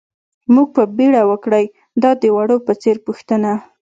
[0.53, 1.65] مو په بېړه وکړئ،
[2.01, 3.51] دا د وړو په څېر پوښتنه.